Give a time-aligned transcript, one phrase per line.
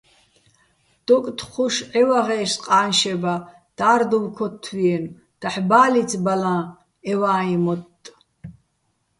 [1.07, 3.35] დოკთხუშ ჺევაღე́ს ყა́ნშება
[3.77, 6.55] და́რდუვ ქოთთვიენო̆: დაჰ̦ ბა́ლიც ბალაჼ
[7.11, 8.03] ე ვა́იჼ მოტტ.